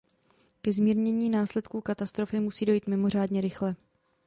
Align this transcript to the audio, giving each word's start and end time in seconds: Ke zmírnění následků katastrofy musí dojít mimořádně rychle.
Ke 0.61 0.73
zmírnění 0.73 1.29
následků 1.29 1.81
katastrofy 1.81 2.39
musí 2.39 2.65
dojít 2.65 2.87
mimořádně 2.87 3.41
rychle. 3.41 3.75